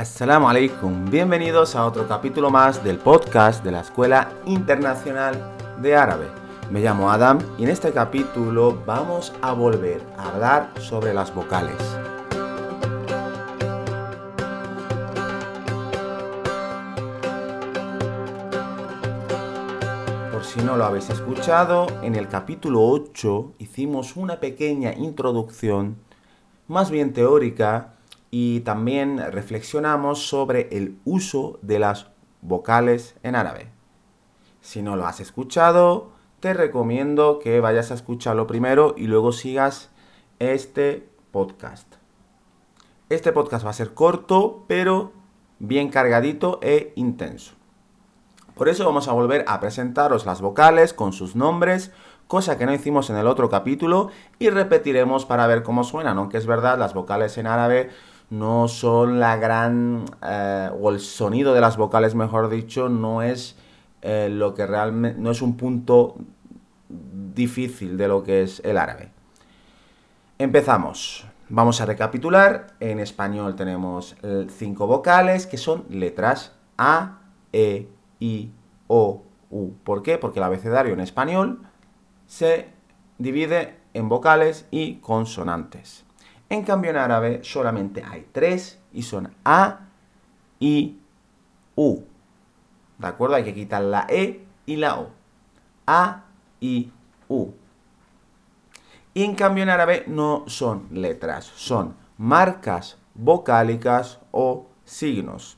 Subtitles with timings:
[0.00, 5.36] Assalamu alaikum, bienvenidos a otro capítulo más del podcast de la Escuela Internacional
[5.82, 6.26] de Árabe.
[6.70, 11.76] Me llamo Adam y en este capítulo vamos a volver a hablar sobre las vocales.
[20.32, 25.98] Por si no lo habéis escuchado, en el capítulo 8 hicimos una pequeña introducción,
[26.68, 27.99] más bien teórica,
[28.30, 32.08] y también reflexionamos sobre el uso de las
[32.42, 33.70] vocales en árabe.
[34.60, 39.90] Si no lo has escuchado, te recomiendo que vayas a escucharlo primero y luego sigas
[40.38, 41.94] este podcast.
[43.08, 45.12] Este podcast va a ser corto, pero
[45.58, 47.54] bien cargadito e intenso.
[48.54, 51.92] Por eso vamos a volver a presentaros las vocales con sus nombres,
[52.28, 56.36] cosa que no hicimos en el otro capítulo, y repetiremos para ver cómo suenan, aunque
[56.36, 57.90] es verdad, las vocales en árabe
[58.30, 63.56] no son la gran, eh, o el sonido de las vocales, mejor dicho, no es
[64.02, 66.16] eh, lo que realmente, no es un punto
[66.88, 69.10] difícil de lo que es el árabe.
[70.38, 71.26] Empezamos.
[71.48, 72.68] Vamos a recapitular.
[72.78, 74.16] En español tenemos
[74.56, 77.18] cinco vocales que son letras A,
[77.52, 77.88] E,
[78.20, 78.52] I,
[78.86, 79.72] O, U.
[79.82, 80.16] ¿Por qué?
[80.16, 81.62] Porque el abecedario en español
[82.26, 82.68] se
[83.18, 86.04] divide en vocales y consonantes.
[86.50, 89.86] En cambio en árabe solamente hay tres y son A,
[90.58, 91.00] I,
[91.76, 92.02] U.
[92.98, 93.36] ¿De acuerdo?
[93.36, 95.10] Hay que quitar la E y la O.
[95.86, 96.24] A,
[96.60, 96.92] I,
[97.28, 97.52] U.
[99.14, 105.56] Y en cambio en árabe no son letras, son marcas vocálicas o signos.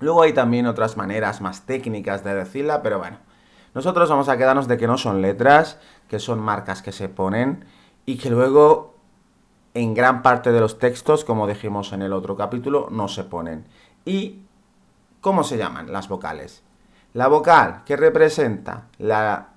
[0.00, 3.18] Luego hay también otras maneras más técnicas de decirla, pero bueno,
[3.74, 7.64] nosotros vamos a quedarnos de que no son letras, que son marcas que se ponen
[8.04, 8.97] y que luego
[9.74, 13.66] en gran parte de los textos, como dijimos en el otro capítulo, no se ponen.
[14.04, 14.40] ¿Y
[15.20, 16.62] cómo se llaman las vocales?
[17.14, 19.48] La vocal que representa la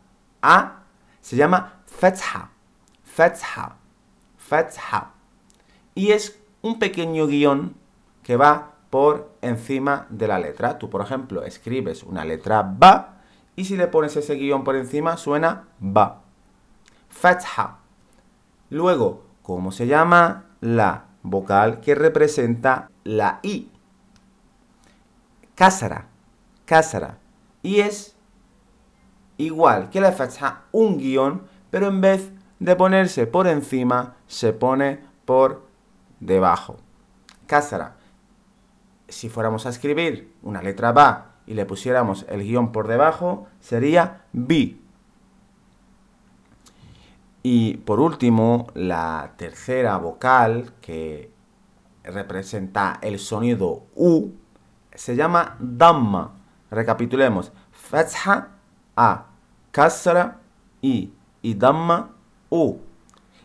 [0.41, 0.83] A
[1.19, 2.49] se llama fetha,
[3.03, 3.77] fetha,
[4.37, 5.11] fetha.
[5.95, 7.75] Y es un pequeño guion
[8.23, 10.77] que va por encima de la letra.
[10.77, 13.21] Tú, por ejemplo, escribes una letra ba
[13.55, 16.21] y si le pones ese guion por encima suena ba.
[17.09, 17.77] Fetha.
[18.69, 20.45] Luego, ¿Cómo se llama?
[20.61, 23.71] La vocal que representa la I.
[25.55, 26.07] Kásara,
[26.65, 27.17] kásara.
[27.63, 28.15] Y es
[29.37, 34.99] igual que la fatha un guion, pero en vez de ponerse por encima, se pone
[35.25, 35.67] por
[36.19, 36.77] debajo.
[37.47, 37.95] Kásara.
[39.07, 44.21] Si fuéramos a escribir una letra ba y le pusiéramos el guion por debajo, sería
[44.31, 44.81] bi.
[47.43, 51.31] Y por último, la tercera vocal que
[52.03, 54.31] representa el sonido U
[54.93, 56.33] se llama Dhamma.
[56.69, 57.51] Recapitulemos.
[57.71, 58.49] Fatha
[58.95, 59.25] A,
[59.71, 60.39] Kasra
[60.81, 62.11] I y Dhamma
[62.49, 62.77] U.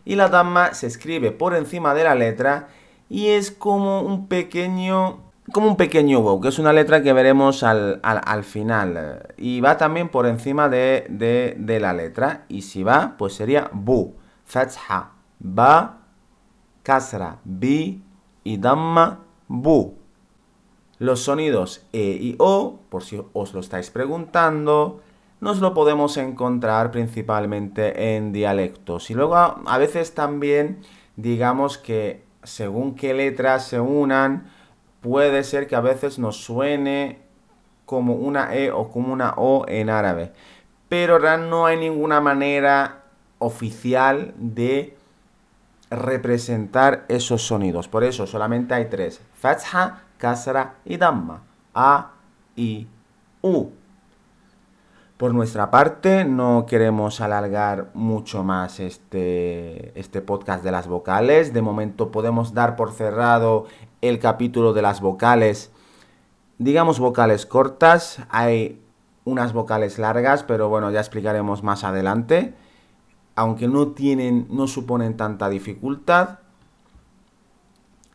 [0.04, 2.68] Y la Dhamma se escribe por encima de la letra
[3.08, 7.62] y es como un pequeño como un pequeño wow, que es una letra que veremos
[7.62, 9.34] al, final.
[9.36, 12.44] Y va también por encima de, la letra.
[12.48, 14.14] Y si va, pues sería bu.
[14.44, 15.98] Fatha, ba,
[16.82, 18.02] kasra, bi
[18.44, 19.96] y damma, bu.
[20.98, 25.02] Los sonidos E y O, por si os lo estáis preguntando,
[25.40, 29.10] nos lo podemos encontrar principalmente en dialectos.
[29.10, 30.80] Y luego a veces también
[31.16, 34.50] digamos que según qué letras se unan,
[35.06, 37.20] puede ser que a veces nos suene
[37.84, 40.32] como una E o como una O en árabe.
[40.88, 43.04] Pero no hay ninguna manera
[43.38, 44.96] oficial de
[45.90, 47.86] representar esos sonidos.
[47.86, 49.20] Por eso solamente hay tres.
[49.34, 51.40] Fatha, Kasra y Damma.
[51.72, 52.10] A,
[52.56, 52.88] I,
[53.42, 53.70] U.
[55.16, 61.54] Por nuestra parte, no queremos alargar mucho más este, este podcast de las vocales.
[61.54, 63.64] De momento podemos dar por cerrado
[64.02, 65.72] el capítulo de las vocales,
[66.58, 68.80] digamos vocales cortas, hay
[69.24, 72.54] unas vocales largas, pero bueno, ya explicaremos más adelante,
[73.34, 76.40] aunque no tienen, no suponen tanta dificultad.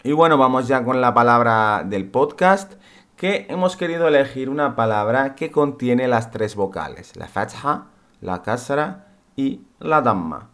[0.04, 2.74] Y bueno, vamos ya con la palabra del podcast,
[3.22, 7.86] que hemos querido elegir una palabra que contiene las tres vocales, la fatha,
[8.20, 10.50] la kasra y la damma.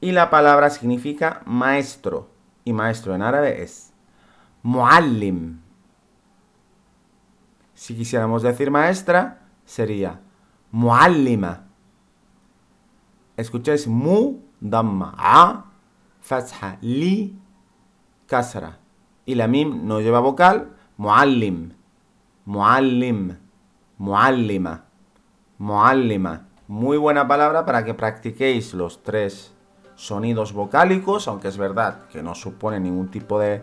[0.00, 2.30] Y la palabra significa maestro,
[2.64, 3.92] y maestro en árabe es
[4.64, 5.60] muallim.
[7.74, 10.18] Si quisiéramos decir maestra, sería
[10.72, 11.68] muallima.
[13.36, 15.66] Escucháis mu, damma, a,
[16.20, 17.38] fatha, li,
[18.26, 18.80] kasra.
[19.24, 21.70] Y la mim no lleva vocal, Muallim.
[22.44, 23.36] Muallim.
[23.98, 24.84] Muallima.
[25.56, 26.48] Muallima.
[26.66, 29.54] Muy buena palabra para que practiquéis los tres
[29.94, 33.62] sonidos vocálicos, aunque es verdad que no supone ningún tipo de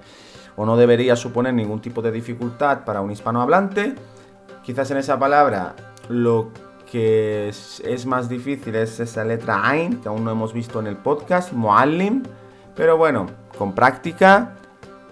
[0.55, 3.95] o no debería suponer ningún tipo de dificultad para un hispanohablante.
[4.63, 5.75] Quizás en esa palabra
[6.07, 6.51] lo
[6.89, 10.95] que es, más difícil es esa letra Ain, que aún no hemos visto en el
[10.95, 12.23] podcast, Muallim.
[12.77, 13.27] Pero bueno,
[13.57, 14.55] con práctica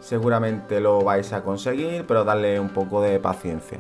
[0.04, 3.80] seguramente lo vais a conseguir, pero darle un poco de paciencia.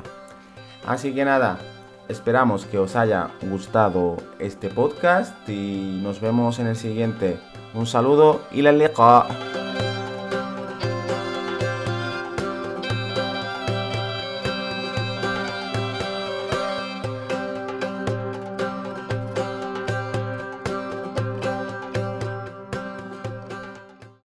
[0.85, 1.59] Así que nada,
[2.07, 7.39] esperamos que os haya gustado este podcast y nos vemos en el siguiente.
[7.73, 9.62] Un saludo y la liqa.